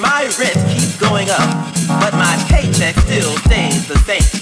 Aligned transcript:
my 0.00 0.30
rent 0.38 0.56
keeps 0.68 0.98
going 0.98 1.28
up, 1.30 1.74
but 2.00 2.12
my 2.14 2.36
paycheck 2.48 2.96
still 3.00 3.36
stays 3.38 3.86
the 3.86 3.98
same. 3.98 4.33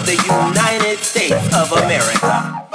of 0.00 0.06
the 0.06 0.12
United 0.12 0.98
States 0.98 1.54
of 1.54 1.72
America. 1.72 2.69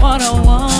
101. 0.00 0.79